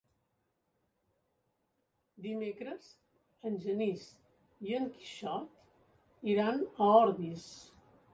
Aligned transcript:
Dimecres 2.27 2.87
en 3.49 3.59
Genís 3.65 4.07
i 4.69 4.73
en 4.79 4.89
Quixot 4.95 6.33
iran 6.33 6.65
a 6.71 6.89
Ordis. 7.05 7.45